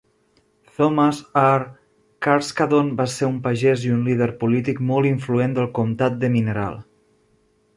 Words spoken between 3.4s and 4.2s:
pagès i un